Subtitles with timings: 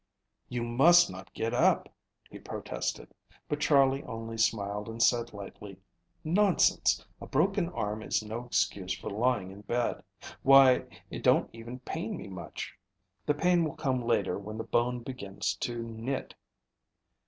[0.49, 1.87] "You must not get up,"
[2.31, 3.13] he protested,
[3.47, 5.77] but Charley only smiled and said lightly:
[6.23, 10.03] "Nonsense, a broken arm is no excuse for lying in bed.
[10.41, 12.73] Why, it don't even pain me much.
[13.27, 16.33] The pain will come later when the bone begins to knit.